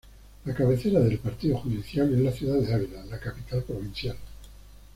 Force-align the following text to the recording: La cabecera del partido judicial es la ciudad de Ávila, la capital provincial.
La 0.45 0.55
cabecera 0.55 0.99
del 1.01 1.19
partido 1.19 1.59
judicial 1.59 2.11
es 2.11 2.19
la 2.21 2.31
ciudad 2.31 2.57
de 2.59 2.73
Ávila, 2.73 3.05
la 3.05 3.19
capital 3.19 3.61
provincial. 3.61 4.17